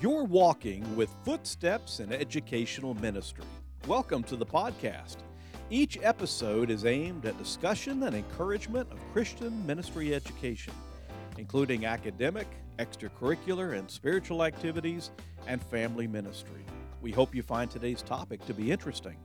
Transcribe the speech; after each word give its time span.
You're 0.00 0.22
walking 0.22 0.94
with 0.94 1.10
footsteps 1.24 1.98
in 1.98 2.12
educational 2.12 2.94
ministry. 2.94 3.42
Welcome 3.88 4.22
to 4.24 4.36
the 4.36 4.46
podcast. 4.46 5.16
Each 5.70 5.98
episode 6.00 6.70
is 6.70 6.84
aimed 6.84 7.26
at 7.26 7.36
discussion 7.36 8.04
and 8.04 8.14
encouragement 8.14 8.88
of 8.92 9.00
Christian 9.12 9.66
ministry 9.66 10.14
education, 10.14 10.72
including 11.36 11.84
academic, 11.84 12.46
extracurricular, 12.78 13.76
and 13.76 13.90
spiritual 13.90 14.44
activities, 14.44 15.10
and 15.48 15.60
family 15.64 16.06
ministry. 16.06 16.64
We 17.02 17.10
hope 17.10 17.34
you 17.34 17.42
find 17.42 17.68
today's 17.68 18.02
topic 18.02 18.46
to 18.46 18.54
be 18.54 18.70
interesting. 18.70 19.16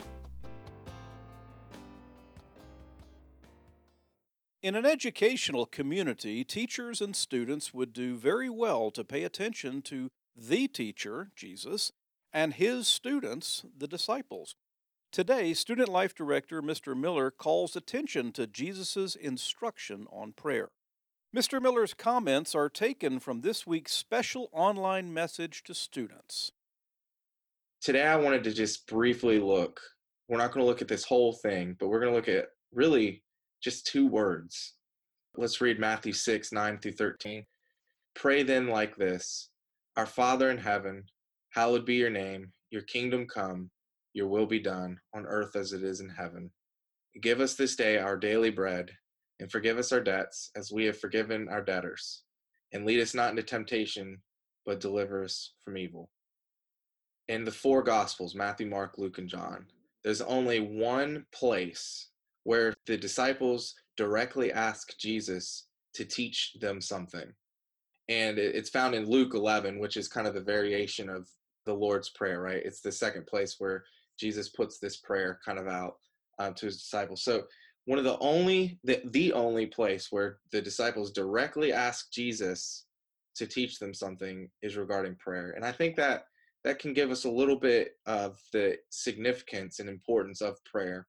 In 4.64 4.74
an 4.74 4.88
educational 4.88 5.68
community, 5.68 6.44
teachers 6.44 7.00
and 7.00 7.16
students 7.16 7.76
would 7.76 7.94
do 7.94 8.16
very 8.16 8.50
well 8.50 8.90
to 8.90 9.04
pay 9.04 9.24
attention 9.24 9.84
to 9.84 10.10
the 10.36 10.68
teacher, 10.68 11.32
Jesus, 11.36 11.92
and 12.32 12.54
his 12.54 12.88
students, 12.88 13.64
the 13.78 13.88
disciples. 13.88 14.56
Today, 15.12 15.54
Student 15.54 15.90
Life 15.90 16.16
Director 16.16 16.62
Mr. 16.62 16.98
Miller 16.98 17.30
calls 17.30 17.76
attention 17.76 18.32
to 18.32 18.48
Jesus' 18.48 19.16
instruction 19.16 20.08
on 20.12 20.34
prayer. 20.34 20.72
Mr. 21.36 21.62
Miller's 21.62 21.94
comments 21.94 22.56
are 22.56 22.70
taken 22.70 23.20
from 23.20 23.42
this 23.42 23.66
week's 23.68 23.92
special 23.92 24.50
online 24.52 25.14
message 25.14 25.64
to 25.64 25.74
students. 25.74 26.52
Today, 27.82 28.04
I 28.04 28.16
wanted 28.16 28.44
to 28.46 28.54
just 28.54 28.88
briefly 28.88 29.40
look. 29.40 29.80
We're 30.28 30.38
not 30.38 30.52
going 30.52 30.64
to 30.64 30.68
look 30.68 30.82
at 30.82 30.88
this 30.88 31.06
whole 31.06 31.34
thing, 31.34 31.76
but 31.80 31.90
we're 31.90 32.00
going 32.00 32.12
to 32.12 32.16
look 32.16 32.30
at 32.30 32.48
really 32.74 33.24
just 33.62 33.86
two 33.86 34.08
words. 34.08 34.74
Let's 35.36 35.62
read 35.62 35.80
Matthew 35.80 36.14
6 36.14 36.52
9 36.52 36.80
through 36.80 36.94
13. 36.94 37.46
Pray 38.16 38.44
then 38.44 38.68
like 38.68 38.96
this 38.96 39.50
our 39.98 40.06
Father 40.06 40.50
in 40.50 40.58
heaven, 40.58 41.04
hallowed 41.52 41.86
be 41.86 41.96
your 41.96 42.10
name, 42.10 42.52
your 42.72 42.82
kingdom 42.84 43.28
come, 43.28 43.70
your 44.14 44.28
will 44.28 44.46
be 44.46 44.60
done, 44.60 44.98
on 45.14 45.26
earth 45.26 45.56
as 45.56 45.74
it 45.74 45.84
is 45.84 46.00
in 46.00 46.10
heaven. 46.10 46.52
Give 47.22 47.40
us 47.40 47.56
this 47.56 47.76
day 47.76 47.98
our 47.98 48.18
daily 48.18 48.50
bread, 48.50 48.92
and 49.40 49.52
forgive 49.52 49.78
us 49.78 49.92
our 49.92 50.02
debts, 50.02 50.50
as 50.56 50.72
we 50.72 50.86
have 50.86 51.00
forgiven 51.00 51.48
our 51.50 51.62
debtors. 51.62 52.24
And 52.74 52.86
lead 52.86 53.02
us 53.02 53.14
not 53.14 53.30
into 53.30 53.44
temptation, 53.44 54.22
but 54.66 54.80
deliver 54.80 55.24
us 55.24 55.54
from 55.64 55.78
evil. 55.78 56.10
In 57.28 57.46
the 57.46 57.52
four 57.52 57.84
Gospels 57.84 58.36
Matthew, 58.36 58.68
Mark, 58.68 58.98
Luke, 58.98 59.18
and 59.18 59.30
John 59.30 59.68
there's 60.04 60.22
only 60.22 60.60
one 60.60 61.26
place 61.34 62.10
where 62.44 62.74
the 62.88 62.98
disciples 62.98 63.74
directly 63.96 64.52
ask 64.52 64.98
Jesus 64.98 65.68
to 65.94 66.04
teach 66.04 66.54
them 66.60 66.82
something 66.82 67.32
and 68.10 68.38
it's 68.38 68.70
found 68.70 68.96
in 68.96 69.10
Luke 69.10 69.34
11, 69.34 69.80
which 69.80 69.98
is 69.98 70.08
kind 70.08 70.28
of 70.28 70.34
the 70.34 70.42
variation 70.42 71.10
of 71.10 71.28
the 71.66 71.74
Lord's 71.74 72.10
Prayer, 72.10 72.42
right? 72.42 72.62
It's 72.64 72.82
the 72.82 72.92
second 72.92 73.26
place 73.26 73.56
where 73.60 73.84
Jesus 74.20 74.50
puts 74.50 74.80
this 74.80 74.98
prayer 74.98 75.40
kind 75.46 75.58
of 75.58 75.68
out 75.68 75.96
um, 76.40 76.54
to 76.56 76.66
his 76.66 76.78
disciples. 76.78 77.24
So 77.24 77.44
one 77.86 78.00
of 78.00 78.06
the 78.06 78.18
only, 78.20 78.80
the, 78.84 79.02
the 79.06 79.34
only 79.34 79.66
place 79.66 80.08
where 80.12 80.40
the 80.52 80.62
disciples 80.62 81.12
directly 81.12 81.72
ask 81.72 82.12
Jesus 82.12 82.86
to 83.36 83.48
teach 83.48 83.80
them 83.80 83.94
something 83.94 84.50
is 84.62 84.78
regarding 84.78 85.16
prayer, 85.16 85.52
and 85.56 85.66
I 85.66 85.72
think 85.72 85.96
that 85.96 86.26
that 86.64 86.80
can 86.80 86.94
give 86.94 87.12
us 87.12 87.26
a 87.26 87.30
little 87.30 87.58
bit 87.58 87.98
of 88.06 88.40
the 88.54 88.78
significance 88.90 89.80
and 89.80 89.90
importance 89.90 90.42
of 90.42 90.64
prayer. 90.64 91.08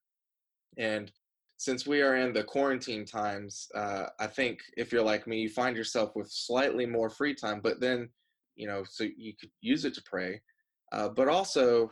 And 0.77 1.11
since 1.57 1.87
we 1.87 2.01
are 2.01 2.15
in 2.15 2.33
the 2.33 2.43
quarantine 2.43 3.05
times, 3.05 3.67
uh, 3.75 4.07
I 4.19 4.27
think 4.27 4.59
if 4.75 4.91
you're 4.91 5.03
like 5.03 5.25
me, 5.25 5.39
you 5.39 5.49
find 5.49 5.75
yourself 5.75 6.15
with 6.15 6.29
slightly 6.29 6.85
more 6.85 7.09
free 7.09 7.33
time, 7.33 7.61
but 7.63 7.79
then, 7.79 8.09
you 8.55 8.67
know, 8.67 8.83
so 8.87 9.05
you 9.17 9.33
could 9.39 9.51
use 9.61 9.85
it 9.85 9.93
to 9.95 10.03
pray. 10.05 10.41
Uh, 10.91 11.09
but 11.09 11.27
also, 11.27 11.91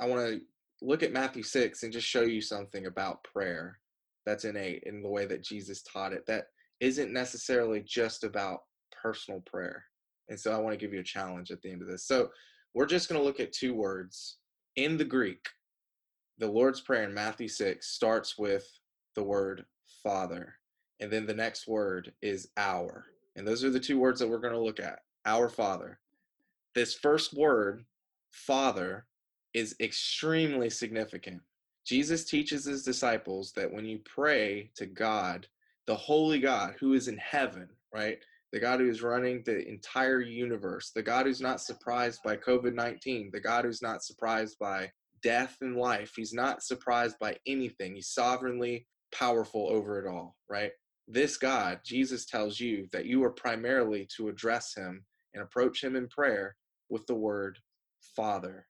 I 0.00 0.06
want 0.06 0.26
to 0.28 0.40
look 0.82 1.02
at 1.02 1.12
Matthew 1.12 1.42
6 1.42 1.82
and 1.82 1.92
just 1.92 2.06
show 2.06 2.22
you 2.22 2.40
something 2.40 2.86
about 2.86 3.24
prayer 3.24 3.78
that's 4.26 4.44
innate 4.44 4.84
in 4.86 5.02
the 5.02 5.08
way 5.08 5.26
that 5.26 5.42
Jesus 5.42 5.82
taught 5.82 6.12
it 6.12 6.24
that 6.26 6.44
isn't 6.80 7.12
necessarily 7.12 7.82
just 7.84 8.24
about 8.24 8.60
personal 9.02 9.40
prayer. 9.40 9.84
And 10.28 10.38
so 10.38 10.52
I 10.52 10.58
want 10.58 10.72
to 10.72 10.78
give 10.78 10.94
you 10.94 11.00
a 11.00 11.04
challenge 11.04 11.50
at 11.50 11.60
the 11.62 11.70
end 11.70 11.82
of 11.82 11.88
this. 11.88 12.06
So 12.06 12.30
we're 12.74 12.86
just 12.86 13.08
going 13.08 13.20
to 13.20 13.26
look 13.26 13.40
at 13.40 13.52
two 13.52 13.74
words. 13.74 14.38
In 14.76 14.96
the 14.96 15.04
Greek, 15.04 15.44
the 16.38 16.46
Lord's 16.46 16.80
Prayer 16.80 17.02
in 17.02 17.12
Matthew 17.12 17.48
6 17.48 17.86
starts 17.86 18.38
with 18.38 18.66
the 19.14 19.22
word 19.22 19.64
Father. 20.02 20.54
And 21.00 21.10
then 21.10 21.26
the 21.26 21.34
next 21.34 21.66
word 21.66 22.12
is 22.22 22.48
our. 22.56 23.06
And 23.36 23.46
those 23.46 23.64
are 23.64 23.70
the 23.70 23.80
two 23.80 23.98
words 23.98 24.20
that 24.20 24.28
we're 24.28 24.38
going 24.38 24.54
to 24.54 24.60
look 24.60 24.80
at 24.80 25.00
our 25.24 25.48
Father. 25.48 25.98
This 26.74 26.94
first 26.94 27.34
word, 27.34 27.84
Father, 28.30 29.06
is 29.54 29.74
extremely 29.80 30.70
significant. 30.70 31.40
Jesus 31.84 32.24
teaches 32.24 32.64
his 32.64 32.84
disciples 32.84 33.52
that 33.56 33.72
when 33.72 33.84
you 33.84 34.00
pray 34.04 34.70
to 34.76 34.86
God, 34.86 35.46
the 35.86 35.96
holy 35.96 36.38
God 36.38 36.74
who 36.78 36.92
is 36.92 37.08
in 37.08 37.16
heaven, 37.16 37.68
right? 37.92 38.18
The 38.52 38.60
God 38.60 38.80
who 38.80 38.88
is 38.88 39.02
running 39.02 39.42
the 39.44 39.66
entire 39.66 40.20
universe, 40.20 40.92
the 40.94 41.02
God 41.02 41.26
who's 41.26 41.40
not 41.40 41.60
surprised 41.60 42.20
by 42.24 42.36
COVID 42.36 42.74
19, 42.74 43.30
the 43.32 43.40
God 43.40 43.64
who's 43.64 43.82
not 43.82 44.04
surprised 44.04 44.56
by 44.58 44.90
death 45.22 45.56
and 45.60 45.76
life. 45.76 46.12
He's 46.16 46.32
not 46.32 46.62
surprised 46.62 47.16
by 47.18 47.36
anything. 47.46 47.94
He's 47.94 48.08
sovereignly 48.08 48.86
powerful 49.12 49.68
over 49.68 49.98
it 49.98 50.06
all, 50.06 50.36
right? 50.48 50.72
This 51.08 51.36
God, 51.36 51.80
Jesus 51.84 52.24
tells 52.24 52.60
you 52.60 52.88
that 52.92 53.06
you 53.06 53.22
are 53.24 53.30
primarily 53.30 54.08
to 54.16 54.28
address 54.28 54.74
him 54.74 55.04
and 55.34 55.42
approach 55.42 55.82
him 55.82 55.96
in 55.96 56.08
prayer 56.08 56.56
with 56.88 57.06
the 57.06 57.14
word 57.14 57.58
Father. 58.14 58.66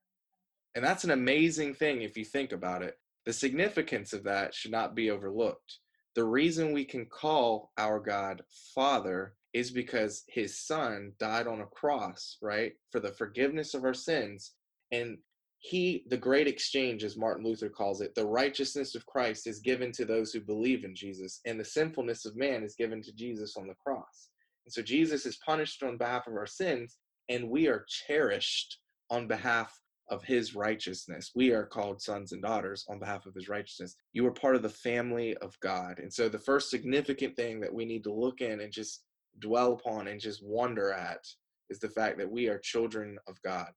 And 0.75 0.84
that's 0.84 1.05
an 1.05 1.11
amazing 1.11 1.75
thing 1.75 2.03
if 2.03 2.17
you 2.17 2.25
think 2.25 2.53
about 2.53 2.83
it. 2.83 2.95
The 3.27 3.33
significance 3.33 4.12
of 4.12 4.25
that 4.25 4.55
should 4.55 4.71
not 4.71 4.95
be 4.95 5.11
overlooked. 5.11 5.78
The 6.15 6.25
reason 6.25 6.72
we 6.72 6.84
can 6.84 7.07
call 7.07 7.71
our 7.78 8.01
God 8.01 8.43
Father 8.75 9.34
is 9.53 9.71
because 9.71 10.25
his 10.28 10.59
son 10.59 11.12
died 11.19 11.47
on 11.47 11.61
a 11.61 11.67
cross, 11.67 12.39
right, 12.41 12.72
for 12.91 13.01
the 13.01 13.12
forgiveness 13.12 13.75
of 13.75 13.84
our 13.84 13.95
sins. 13.95 14.53
And 14.93 15.19
he 15.60 16.04
the 16.09 16.16
great 16.16 16.48
exchange 16.48 17.04
as 17.04 17.19
martin 17.19 17.44
luther 17.44 17.69
calls 17.69 18.00
it 18.00 18.15
the 18.15 18.25
righteousness 18.25 18.94
of 18.94 19.04
christ 19.04 19.47
is 19.47 19.60
given 19.60 19.93
to 19.93 20.06
those 20.06 20.32
who 20.32 20.41
believe 20.41 20.84
in 20.84 20.94
jesus 20.94 21.41
and 21.47 21.60
the 21.60 21.65
sinfulness 21.65 22.25
of 22.25 22.34
man 22.34 22.62
is 22.62 22.75
given 22.75 23.03
to 23.03 23.12
jesus 23.12 23.56
on 23.56 23.66
the 23.66 23.75
cross. 23.75 24.31
And 24.65 24.72
so 24.72 24.82
jesus 24.82 25.26
is 25.26 25.38
punished 25.44 25.82
on 25.82 25.98
behalf 25.98 26.26
of 26.26 26.34
our 26.34 26.47
sins 26.47 26.97
and 27.28 27.48
we 27.48 27.69
are 27.69 27.84
cherished 27.88 28.78
on 29.10 29.28
behalf 29.28 29.78
of 30.10 30.25
his 30.25 30.56
righteousness. 30.56 31.31
We 31.37 31.53
are 31.53 31.65
called 31.65 32.03
sons 32.03 32.32
and 32.32 32.42
daughters 32.42 32.84
on 32.88 32.98
behalf 32.98 33.27
of 33.27 33.34
his 33.34 33.48
righteousness. 33.48 33.94
You 34.12 34.27
are 34.27 34.32
part 34.32 34.56
of 34.56 34.62
the 34.62 34.69
family 34.69 35.37
of 35.37 35.56
god. 35.60 36.00
And 36.00 36.12
so 36.12 36.28
the 36.28 36.38
first 36.38 36.69
significant 36.69 37.37
thing 37.37 37.60
that 37.60 37.72
we 37.72 37.84
need 37.84 38.03
to 38.04 38.12
look 38.12 38.41
in 38.41 38.60
and 38.60 38.72
just 38.72 39.04
dwell 39.38 39.75
upon 39.75 40.09
and 40.09 40.21
just 40.21 40.44
wonder 40.44 40.92
at 40.92 41.25
is 41.71 41.78
the 41.78 41.88
fact 41.88 42.19
that 42.19 42.31
we 42.31 42.48
are 42.48 42.59
children 42.59 43.16
of 43.28 43.41
god 43.42 43.69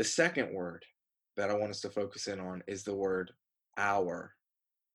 the 0.00 0.04
second 0.04 0.50
word 0.54 0.82
that 1.36 1.50
I 1.50 1.54
want 1.54 1.72
us 1.72 1.82
to 1.82 1.90
focus 1.90 2.26
in 2.26 2.40
on 2.40 2.62
is 2.66 2.84
the 2.84 2.94
word 2.94 3.32
our. 3.76 4.32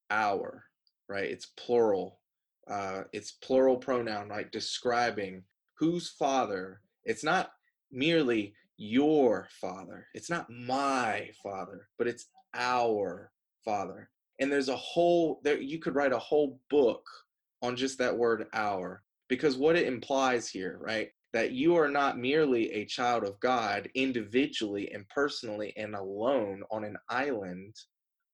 Our, 0.09 0.63
right? 1.07 1.29
It's 1.29 1.45
plural. 1.57 2.21
Uh, 2.67 3.03
it's 3.13 3.33
plural 3.33 3.77
pronoun, 3.77 4.29
right? 4.29 4.51
Describing 4.51 5.43
whose 5.77 6.09
father. 6.09 6.81
It's 7.03 7.23
not 7.23 7.51
merely 7.91 8.55
your 8.77 9.47
father. 9.61 10.07
It's 10.15 10.31
not 10.31 10.49
my 10.49 11.29
father, 11.43 11.87
but 11.99 12.07
it's 12.07 12.25
our 12.55 13.31
father. 13.63 14.09
And 14.39 14.51
there's 14.51 14.69
a 14.69 14.75
whole 14.75 15.39
there 15.43 15.61
you 15.61 15.77
could 15.77 15.93
write 15.93 16.13
a 16.13 16.17
whole 16.17 16.59
book 16.71 17.05
on 17.61 17.75
just 17.75 17.99
that 17.99 18.17
word 18.17 18.47
our 18.55 19.03
because 19.27 19.55
what 19.55 19.75
it 19.75 19.85
implies 19.85 20.49
here, 20.49 20.79
right? 20.81 21.09
That 21.35 21.51
you 21.51 21.75
are 21.75 21.89
not 21.89 22.17
merely 22.17 22.71
a 22.71 22.85
child 22.85 23.25
of 23.25 23.37
God 23.41 23.89
individually 23.93 24.89
and 24.93 25.05
personally 25.09 25.73
and 25.75 25.93
alone 25.93 26.63
on 26.71 26.85
an 26.85 26.95
island, 27.09 27.75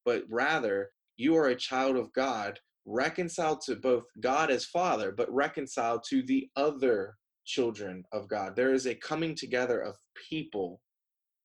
but 0.04 0.22
rather 0.30 0.88
you 1.16 1.34
are 1.34 1.48
a 1.48 1.56
child 1.56 1.96
of 1.96 2.12
God 2.12 2.60
reconciled 2.86 3.60
to 3.62 3.74
both 3.74 4.04
God 4.20 4.52
as 4.52 4.66
Father, 4.66 5.10
but 5.10 5.28
reconciled 5.34 6.04
to 6.10 6.22
the 6.22 6.48
other 6.54 7.16
children 7.44 8.04
of 8.12 8.28
God. 8.28 8.54
There 8.54 8.72
is 8.72 8.86
a 8.86 8.94
coming 8.94 9.34
together 9.34 9.80
of 9.80 9.96
people 10.30 10.80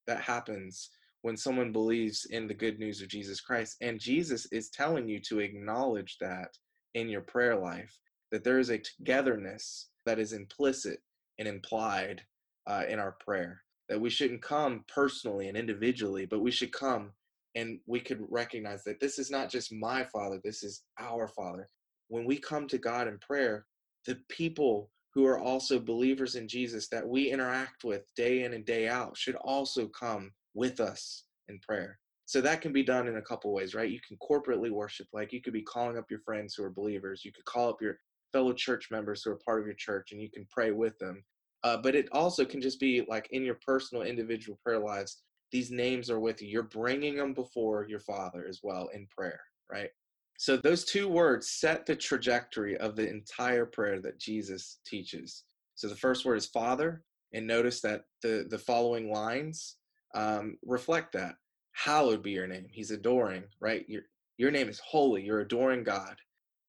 that 0.06 0.20
happens 0.20 0.90
when 1.22 1.36
someone 1.36 1.72
believes 1.72 2.28
in 2.30 2.46
the 2.46 2.54
good 2.54 2.78
news 2.78 3.02
of 3.02 3.08
Jesus 3.08 3.40
Christ. 3.40 3.78
And 3.80 3.98
Jesus 3.98 4.46
is 4.52 4.70
telling 4.70 5.08
you 5.08 5.18
to 5.22 5.40
acknowledge 5.40 6.18
that 6.20 6.50
in 6.94 7.08
your 7.08 7.22
prayer 7.22 7.56
life, 7.56 7.98
that 8.30 8.44
there 8.44 8.60
is 8.60 8.70
a 8.70 8.78
togetherness 8.78 9.88
that 10.06 10.20
is 10.20 10.32
implicit 10.32 11.00
and 11.38 11.48
implied 11.48 12.22
uh, 12.66 12.84
in 12.88 12.98
our 12.98 13.16
prayer. 13.24 13.62
That 13.88 14.00
we 14.00 14.10
shouldn't 14.10 14.42
come 14.42 14.84
personally 14.86 15.48
and 15.48 15.56
individually, 15.56 16.26
but 16.26 16.40
we 16.40 16.50
should 16.50 16.72
come 16.72 17.12
and 17.54 17.80
we 17.86 18.00
could 18.00 18.24
recognize 18.28 18.84
that 18.84 19.00
this 19.00 19.18
is 19.18 19.30
not 19.30 19.48
just 19.50 19.72
my 19.72 20.04
Father, 20.04 20.40
this 20.44 20.62
is 20.62 20.82
our 20.98 21.26
Father. 21.26 21.68
When 22.08 22.24
we 22.24 22.38
come 22.38 22.68
to 22.68 22.78
God 22.78 23.08
in 23.08 23.18
prayer, 23.18 23.66
the 24.06 24.18
people 24.28 24.90
who 25.14 25.26
are 25.26 25.38
also 25.38 25.80
believers 25.80 26.34
in 26.34 26.46
Jesus 26.46 26.88
that 26.88 27.06
we 27.06 27.30
interact 27.30 27.82
with 27.82 28.02
day 28.14 28.44
in 28.44 28.52
and 28.52 28.64
day 28.64 28.88
out 28.88 29.16
should 29.16 29.34
also 29.36 29.88
come 29.88 30.30
with 30.54 30.80
us 30.80 31.24
in 31.48 31.58
prayer. 31.60 31.98
So 32.26 32.42
that 32.42 32.60
can 32.60 32.72
be 32.72 32.82
done 32.82 33.08
in 33.08 33.16
a 33.16 33.22
couple 33.22 33.52
ways, 33.54 33.74
right? 33.74 33.90
You 33.90 34.00
can 34.06 34.18
corporately 34.18 34.70
worship, 34.70 35.06
like 35.12 35.32
you 35.32 35.40
could 35.40 35.54
be 35.54 35.62
calling 35.62 35.96
up 35.96 36.10
your 36.10 36.20
friends 36.20 36.54
who 36.54 36.62
are 36.62 36.70
believers. 36.70 37.24
You 37.24 37.32
could 37.32 37.46
call 37.46 37.70
up 37.70 37.80
your 37.80 37.98
fellow 38.32 38.52
church 38.52 38.88
members 38.90 39.22
who 39.22 39.30
are 39.30 39.40
part 39.44 39.60
of 39.60 39.66
your 39.66 39.74
church 39.74 40.12
and 40.12 40.20
you 40.20 40.30
can 40.30 40.46
pray 40.50 40.70
with 40.70 40.98
them. 40.98 41.24
Uh, 41.64 41.76
but 41.76 41.94
it 41.94 42.08
also 42.12 42.44
can 42.44 42.60
just 42.60 42.78
be 42.78 43.04
like 43.08 43.28
in 43.32 43.42
your 43.42 43.58
personal, 43.66 44.04
individual 44.04 44.58
prayer 44.62 44.78
lives, 44.78 45.22
these 45.50 45.70
names 45.70 46.10
are 46.10 46.20
with 46.20 46.40
you. 46.42 46.48
You're 46.48 46.62
bringing 46.64 47.16
them 47.16 47.32
before 47.32 47.86
your 47.88 48.00
Father 48.00 48.46
as 48.48 48.60
well 48.62 48.88
in 48.94 49.06
prayer, 49.06 49.40
right? 49.70 49.90
So 50.38 50.56
those 50.56 50.84
two 50.84 51.08
words 51.08 51.50
set 51.50 51.84
the 51.84 51.96
trajectory 51.96 52.76
of 52.76 52.94
the 52.94 53.08
entire 53.08 53.66
prayer 53.66 54.00
that 54.00 54.20
Jesus 54.20 54.78
teaches. 54.86 55.44
So 55.74 55.88
the 55.88 55.96
first 55.96 56.24
word 56.24 56.36
is 56.36 56.46
Father, 56.46 57.02
and 57.32 57.46
notice 57.46 57.80
that 57.80 58.04
the 58.22 58.46
the 58.48 58.58
following 58.58 59.10
lines 59.10 59.76
um, 60.14 60.56
reflect 60.64 61.12
that. 61.14 61.34
Hallowed 61.72 62.22
be 62.22 62.30
your 62.30 62.46
name. 62.46 62.66
He's 62.70 62.90
adoring, 62.90 63.44
right? 63.60 63.84
Your 63.88 64.02
your 64.36 64.50
name 64.50 64.68
is 64.68 64.80
holy. 64.80 65.24
You're 65.24 65.40
adoring 65.40 65.82
God. 65.82 66.16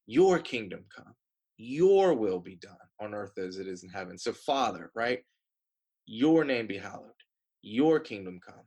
Your 0.08 0.40
kingdom 0.40 0.86
come. 0.96 1.14
Your 1.62 2.14
will 2.14 2.40
be 2.40 2.56
done 2.56 2.78
on 3.02 3.14
earth 3.14 3.38
as 3.38 3.58
it 3.58 3.68
is 3.68 3.84
in 3.84 3.90
heaven. 3.90 4.18
So 4.18 4.32
Father, 4.32 4.92
right? 4.96 5.20
Your 6.06 6.46
name 6.46 6.68
be 6.68 6.78
hallowed. 6.78 7.12
Your 7.62 8.00
kingdom 8.00 8.40
come. 8.44 8.64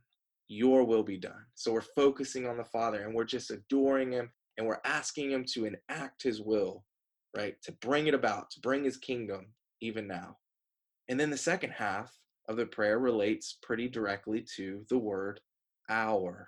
Your 0.47 0.83
will 0.83 1.01
be 1.01 1.17
done. 1.17 1.43
So 1.55 1.71
we're 1.71 1.81
focusing 1.81 2.47
on 2.47 2.55
the 2.55 2.63
Father 2.63 3.01
and 3.01 3.15
we're 3.15 3.23
just 3.23 3.49
adoring 3.49 4.11
him 4.11 4.31
and 4.59 4.67
we're 4.67 4.79
asking 4.85 5.31
him 5.31 5.43
to 5.53 5.65
enact 5.65 6.21
his 6.21 6.39
will, 6.39 6.85
right? 7.35 7.55
To 7.63 7.71
bring 7.81 8.05
it 8.05 8.13
about, 8.13 8.51
to 8.51 8.59
bring 8.59 8.83
his 8.83 8.97
kingdom 8.97 9.47
even 9.81 10.07
now. 10.07 10.37
And 11.09 11.19
then 11.19 11.31
the 11.31 11.37
second 11.37 11.71
half 11.71 12.15
of 12.47 12.57
the 12.57 12.67
prayer 12.67 12.99
relates 12.99 13.57
pretty 13.63 13.89
directly 13.89 14.45
to 14.57 14.85
the 14.89 14.99
word 14.99 15.39
our. 15.89 16.47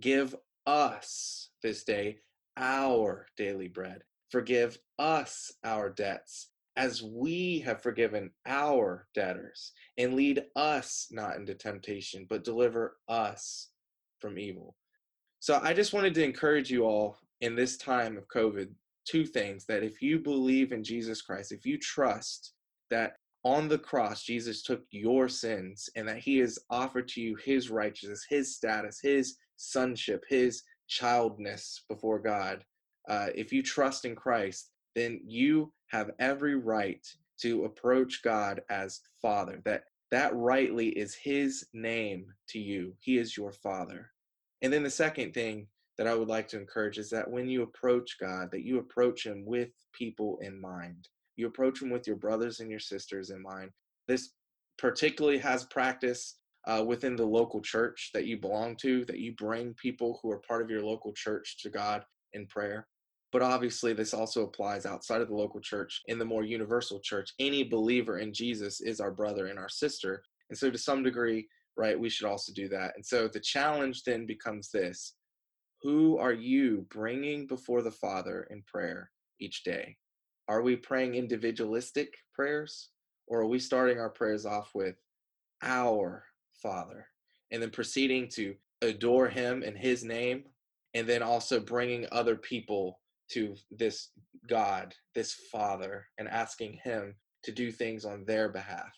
Give 0.00 0.34
us 0.66 1.50
this 1.62 1.84
day 1.84 2.18
our 2.56 3.26
daily 3.36 3.68
bread. 3.68 4.02
Forgive 4.30 4.78
us 4.98 5.52
our 5.64 5.90
debts 5.90 6.50
as 6.76 7.02
we 7.02 7.60
have 7.60 7.82
forgiven 7.82 8.30
our 8.46 9.08
debtors. 9.14 9.72
And 9.98 10.14
lead 10.14 10.44
us 10.56 11.08
not 11.10 11.36
into 11.36 11.54
temptation, 11.54 12.26
but 12.28 12.44
deliver 12.44 12.96
us 13.08 13.70
from 14.20 14.38
evil. 14.38 14.76
So 15.40 15.60
I 15.62 15.72
just 15.72 15.92
wanted 15.92 16.14
to 16.14 16.24
encourage 16.24 16.70
you 16.70 16.84
all 16.84 17.18
in 17.40 17.54
this 17.54 17.76
time 17.76 18.16
of 18.16 18.28
COVID 18.28 18.68
two 19.06 19.24
things 19.24 19.64
that 19.66 19.84
if 19.84 20.02
you 20.02 20.18
believe 20.18 20.72
in 20.72 20.82
Jesus 20.82 21.22
Christ, 21.22 21.52
if 21.52 21.64
you 21.64 21.78
trust 21.78 22.52
that 22.90 23.14
on 23.44 23.68
the 23.68 23.78
cross 23.78 24.24
Jesus 24.24 24.62
took 24.62 24.82
your 24.90 25.28
sins 25.28 25.88
and 25.94 26.08
that 26.08 26.18
he 26.18 26.38
has 26.38 26.58
offered 26.68 27.06
to 27.08 27.20
you 27.20 27.36
his 27.36 27.70
righteousness, 27.70 28.26
his 28.28 28.56
status, 28.56 28.98
his 29.00 29.36
sonship, 29.56 30.24
his 30.28 30.62
childness 30.88 31.84
before 31.88 32.18
God, 32.18 32.64
uh, 33.08 33.28
if 33.34 33.52
you 33.52 33.62
trust 33.62 34.04
in 34.04 34.14
Christ, 34.14 34.70
then 34.94 35.20
you 35.24 35.72
have 35.88 36.10
every 36.18 36.56
right 36.56 37.06
to 37.42 37.64
approach 37.64 38.22
God 38.22 38.62
as 38.70 39.00
Father. 39.20 39.60
That 39.64 39.84
that 40.10 40.34
rightly 40.34 40.88
is 40.88 41.14
His 41.14 41.66
name 41.72 42.26
to 42.50 42.58
you. 42.58 42.94
He 43.00 43.18
is 43.18 43.36
your 43.36 43.52
Father. 43.52 44.10
And 44.62 44.72
then 44.72 44.82
the 44.82 44.90
second 44.90 45.34
thing 45.34 45.66
that 45.98 46.06
I 46.06 46.14
would 46.14 46.28
like 46.28 46.48
to 46.48 46.58
encourage 46.58 46.98
is 46.98 47.10
that 47.10 47.30
when 47.30 47.48
you 47.48 47.62
approach 47.62 48.16
God, 48.20 48.50
that 48.52 48.64
you 48.64 48.78
approach 48.78 49.26
Him 49.26 49.44
with 49.44 49.70
people 49.92 50.38
in 50.42 50.60
mind. 50.60 51.08
You 51.36 51.46
approach 51.46 51.82
Him 51.82 51.90
with 51.90 52.06
your 52.06 52.16
brothers 52.16 52.60
and 52.60 52.70
your 52.70 52.80
sisters 52.80 53.30
in 53.30 53.42
mind. 53.42 53.70
This 54.08 54.30
particularly 54.78 55.38
has 55.38 55.64
practice 55.64 56.36
uh, 56.66 56.84
within 56.86 57.16
the 57.16 57.24
local 57.24 57.60
church 57.60 58.10
that 58.12 58.26
you 58.26 58.38
belong 58.38 58.76
to, 58.76 59.04
that 59.06 59.18
you 59.18 59.34
bring 59.36 59.74
people 59.74 60.18
who 60.22 60.30
are 60.30 60.42
part 60.46 60.62
of 60.62 60.70
your 60.70 60.82
local 60.82 61.12
church 61.12 61.58
to 61.62 61.70
God 61.70 62.04
in 62.32 62.46
prayer. 62.46 62.86
But 63.36 63.42
obviously, 63.42 63.92
this 63.92 64.14
also 64.14 64.44
applies 64.44 64.86
outside 64.86 65.20
of 65.20 65.28
the 65.28 65.34
local 65.34 65.60
church 65.60 66.00
in 66.06 66.18
the 66.18 66.24
more 66.24 66.42
universal 66.42 67.00
church. 67.00 67.34
Any 67.38 67.64
believer 67.64 68.18
in 68.18 68.32
Jesus 68.32 68.80
is 68.80 68.98
our 68.98 69.10
brother 69.10 69.48
and 69.48 69.58
our 69.58 69.68
sister. 69.68 70.22
And 70.48 70.58
so, 70.58 70.70
to 70.70 70.78
some 70.78 71.02
degree, 71.02 71.46
right, 71.76 72.00
we 72.00 72.08
should 72.08 72.26
also 72.26 72.54
do 72.54 72.66
that. 72.70 72.94
And 72.96 73.04
so, 73.04 73.28
the 73.28 73.40
challenge 73.40 74.04
then 74.04 74.24
becomes 74.24 74.70
this 74.70 75.16
Who 75.82 76.16
are 76.16 76.32
you 76.32 76.86
bringing 76.88 77.46
before 77.46 77.82
the 77.82 77.90
Father 77.90 78.48
in 78.48 78.62
prayer 78.62 79.10
each 79.38 79.64
day? 79.64 79.98
Are 80.48 80.62
we 80.62 80.74
praying 80.74 81.14
individualistic 81.14 82.14
prayers? 82.32 82.88
Or 83.26 83.40
are 83.40 83.46
we 83.46 83.58
starting 83.58 84.00
our 84.00 84.08
prayers 84.08 84.46
off 84.46 84.70
with 84.74 84.96
our 85.60 86.24
Father 86.62 87.06
and 87.52 87.60
then 87.60 87.68
proceeding 87.68 88.30
to 88.30 88.54
adore 88.80 89.28
Him 89.28 89.62
in 89.62 89.76
His 89.76 90.04
name 90.04 90.44
and 90.94 91.06
then 91.06 91.22
also 91.22 91.60
bringing 91.60 92.06
other 92.10 92.36
people 92.36 92.98
to 93.32 93.54
this 93.70 94.10
God, 94.48 94.94
this 95.14 95.34
Father, 95.52 96.06
and 96.18 96.28
asking 96.28 96.78
Him 96.84 97.14
to 97.44 97.52
do 97.52 97.70
things 97.70 98.04
on 98.04 98.24
their 98.24 98.48
behalf 98.48 98.92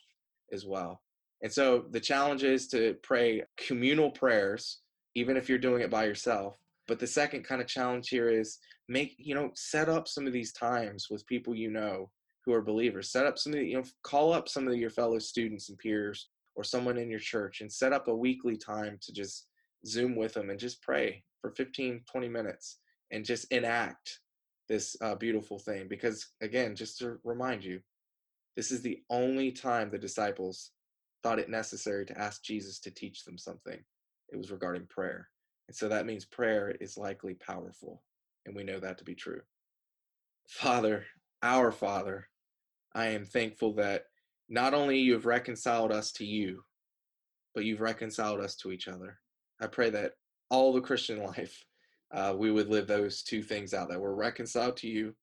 as 0.52 0.64
well. 0.64 1.00
And 1.42 1.52
so 1.52 1.84
the 1.90 2.00
challenge 2.00 2.42
is 2.42 2.66
to 2.68 2.96
pray 3.02 3.44
communal 3.56 4.10
prayers, 4.10 4.80
even 5.14 5.36
if 5.36 5.48
you're 5.48 5.58
doing 5.58 5.82
it 5.82 5.90
by 5.90 6.04
yourself. 6.04 6.58
But 6.88 6.98
the 6.98 7.06
second 7.06 7.44
kind 7.44 7.60
of 7.60 7.66
challenge 7.66 8.08
here 8.08 8.28
is 8.28 8.58
make, 8.88 9.14
you 9.18 9.34
know, 9.34 9.50
set 9.54 9.88
up 9.88 10.08
some 10.08 10.26
of 10.26 10.32
these 10.32 10.52
times 10.52 11.06
with 11.10 11.26
people 11.26 11.54
you 11.54 11.70
know 11.70 12.10
who 12.44 12.52
are 12.54 12.62
believers. 12.62 13.12
Set 13.12 13.26
up 13.26 13.38
some 13.38 13.52
of 13.52 13.58
the, 13.58 13.66
you 13.66 13.76
know, 13.76 13.84
call 14.02 14.32
up 14.32 14.48
some 14.48 14.66
of 14.66 14.74
your 14.74 14.90
fellow 14.90 15.18
students 15.18 15.68
and 15.68 15.78
peers 15.78 16.28
or 16.56 16.64
someone 16.64 16.96
in 16.96 17.10
your 17.10 17.20
church 17.20 17.60
and 17.60 17.70
set 17.70 17.92
up 17.92 18.08
a 18.08 18.14
weekly 18.14 18.56
time 18.56 18.98
to 19.02 19.12
just 19.12 19.46
Zoom 19.86 20.16
with 20.16 20.34
them 20.34 20.50
and 20.50 20.58
just 20.58 20.82
pray 20.82 21.22
for 21.40 21.50
15, 21.50 22.02
20 22.10 22.28
minutes 22.28 22.78
and 23.10 23.24
just 23.24 23.50
enact 23.52 24.20
this 24.68 24.96
uh, 25.00 25.14
beautiful 25.14 25.58
thing. 25.58 25.88
Because 25.88 26.26
again, 26.40 26.76
just 26.76 26.98
to 26.98 27.18
remind 27.24 27.64
you, 27.64 27.80
this 28.56 28.70
is 28.70 28.82
the 28.82 29.00
only 29.10 29.52
time 29.52 29.90
the 29.90 29.98
disciples 29.98 30.72
thought 31.22 31.38
it 31.38 31.48
necessary 31.48 32.06
to 32.06 32.18
ask 32.18 32.42
Jesus 32.42 32.78
to 32.80 32.90
teach 32.90 33.24
them 33.24 33.38
something. 33.38 33.78
It 34.32 34.36
was 34.36 34.50
regarding 34.50 34.86
prayer. 34.86 35.28
And 35.68 35.76
so 35.76 35.88
that 35.88 36.06
means 36.06 36.24
prayer 36.24 36.74
is 36.80 36.96
likely 36.96 37.34
powerful. 37.34 38.02
And 38.46 38.54
we 38.56 38.64
know 38.64 38.80
that 38.80 38.98
to 38.98 39.04
be 39.04 39.14
true. 39.14 39.40
Father, 40.48 41.04
our 41.42 41.70
Father, 41.70 42.28
I 42.94 43.08
am 43.08 43.26
thankful 43.26 43.74
that 43.74 44.04
not 44.48 44.74
only 44.74 44.98
you've 44.98 45.26
reconciled 45.26 45.92
us 45.92 46.10
to 46.12 46.24
you, 46.24 46.62
but 47.54 47.64
you've 47.64 47.80
reconciled 47.80 48.40
us 48.40 48.56
to 48.56 48.72
each 48.72 48.88
other. 48.88 49.18
I 49.60 49.66
pray 49.66 49.90
that 49.90 50.12
all 50.50 50.72
the 50.72 50.80
Christian 50.80 51.22
life 51.22 51.64
uh, 52.12 52.34
we 52.36 52.50
would 52.50 52.68
live 52.68 52.86
those 52.86 53.22
two 53.22 53.42
things 53.42 53.74
out 53.74 53.88
that 53.88 54.00
we're 54.00 54.14
reconciled 54.14 54.76
to 54.78 54.88
you 54.88 55.14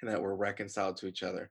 and 0.00 0.10
that 0.10 0.20
we're 0.20 0.34
reconciled 0.34 0.96
to 0.96 1.06
each 1.06 1.22
other. 1.22 1.50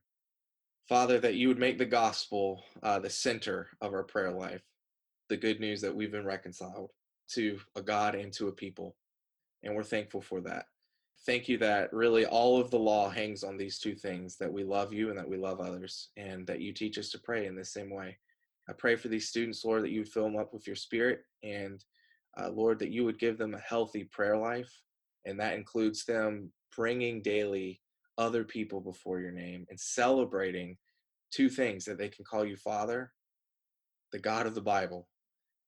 Father, 0.88 1.20
that 1.20 1.36
you 1.36 1.48
would 1.48 1.60
make 1.60 1.78
the 1.78 1.86
gospel 1.86 2.64
uh, 2.82 2.98
the 2.98 3.10
center 3.10 3.68
of 3.82 3.94
our 3.94 4.04
prayer 4.04 4.32
life, 4.32 4.64
the 5.30 5.38
good 5.38 5.60
news 5.60 5.82
that 5.82 5.96
we've 5.96 6.12
been 6.12 6.26
reconciled 6.26 6.90
to 7.30 7.60
a 7.76 7.82
God 7.82 8.16
and 8.16 8.34
to 8.34 8.48
a 8.48 8.52
people. 8.52 8.96
And 9.62 9.76
we're 9.76 9.84
thankful 9.84 10.22
for 10.22 10.42
that. 10.42 10.66
Thank 11.26 11.48
you 11.48 11.58
that 11.60 11.94
really 11.94 12.26
all 12.26 12.60
of 12.60 12.72
the 12.72 12.80
law 12.80 13.10
hangs 13.10 13.44
on 13.44 13.58
these 13.58 13.78
two 13.78 13.94
things 13.94 14.38
that 14.38 14.52
we 14.52 14.64
love 14.64 14.94
you 14.94 15.10
and 15.10 15.20
that 15.20 15.30
we 15.30 15.38
love 15.38 15.60
others, 15.60 16.10
and 16.18 16.48
that 16.48 16.62
you 16.62 16.74
teach 16.74 16.98
us 16.98 17.12
to 17.12 17.20
pray 17.20 17.46
in 17.46 17.56
the 17.56 17.66
same 17.66 17.90
way. 17.90 18.18
I 18.70 18.74
pray 18.74 18.96
for 18.96 19.10
these 19.10 19.28
students, 19.28 19.66
Lord, 19.66 19.84
that 19.84 19.92
you 19.92 20.00
would 20.00 20.10
fill 20.10 20.24
them 20.24 20.38
up 20.38 20.54
with 20.54 20.66
your 20.66 20.76
spirit 20.76 21.24
and 21.44 21.84
uh, 22.40 22.50
Lord, 22.50 22.80
that 22.80 22.92
you 22.92 23.06
would 23.06 23.20
give 23.20 23.38
them 23.38 23.54
a 23.54 23.60
healthy 23.60 24.06
prayer 24.06 24.38
life. 24.38 24.72
And 25.26 25.40
that 25.40 25.56
includes 25.56 26.06
them 26.06 26.52
bringing 26.76 27.22
daily 27.22 27.82
other 28.18 28.44
people 28.44 28.82
before 28.82 29.20
your 29.20 29.32
name 29.32 29.66
and 29.70 29.80
celebrating 29.80 30.78
two 31.32 31.50
things 31.50 31.86
that 31.86 31.98
they 31.98 32.10
can 32.10 32.26
call 32.26 32.46
you 32.46 32.56
Father, 32.56 33.12
the 34.12 34.20
God 34.20 34.46
of 34.46 34.56
the 34.56 34.62
Bible, 34.62 35.08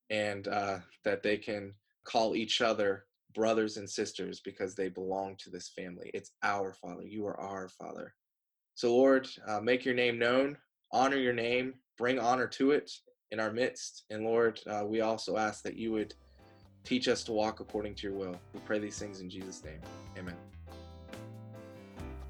and 0.10 0.48
uh, 0.48 0.80
that 1.06 1.24
they 1.24 1.38
can 1.38 1.74
call 2.06 2.36
each 2.36 2.62
other 2.62 3.06
brothers 3.34 3.78
and 3.78 3.90
sisters 3.90 4.42
because 4.44 4.76
they 4.76 4.90
belong 4.90 5.36
to 5.38 5.50
this 5.50 5.72
family. 5.76 6.12
It's 6.14 6.32
our 6.44 6.74
Father. 6.74 7.04
You 7.04 7.26
are 7.28 7.40
our 7.40 7.70
Father. 7.70 8.14
So, 8.76 8.96
Lord, 8.96 9.28
uh, 9.48 9.62
make 9.62 9.86
your 9.86 9.94
name 9.94 10.18
known, 10.18 10.58
honor 10.92 11.18
your 11.18 11.34
name, 11.34 11.76
bring 11.98 12.20
honor 12.20 12.48
to 12.48 12.72
it 12.72 12.92
in 13.32 13.40
our 13.40 13.52
midst. 13.52 14.04
And 14.10 14.24
Lord, 14.24 14.60
uh, 14.68 14.84
we 14.86 15.02
also 15.02 15.38
ask 15.38 15.64
that 15.64 15.78
you 15.78 15.92
would 15.94 16.14
Teach 16.84 17.08
us 17.08 17.24
to 17.26 17.32
walk 17.32 17.60
according 17.60 17.96
to 17.96 18.08
your 18.08 18.18
will. 18.18 18.36
We 18.54 18.60
pray 18.62 18.80
these 18.80 18.98
things 18.98 19.22
in 19.22 19.30
Jesus' 19.30 19.64
name. 19.64 19.80
Amen. 20.18 20.36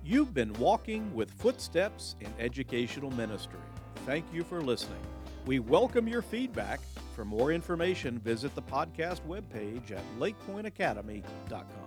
You've 0.03 0.33
been 0.33 0.51
walking 0.53 1.13
with 1.13 1.31
footsteps 1.31 2.15
in 2.19 2.33
educational 2.39 3.11
ministry. 3.11 3.59
Thank 4.05 4.25
you 4.33 4.43
for 4.43 4.61
listening. 4.61 4.99
We 5.45 5.59
welcome 5.59 6.07
your 6.07 6.21
feedback. 6.21 6.81
For 7.15 7.25
more 7.25 7.51
information, 7.51 8.19
visit 8.19 8.55
the 8.55 8.61
podcast 8.61 9.21
webpage 9.27 9.91
at 9.91 10.03
lakepointacademy.com. 10.19 11.80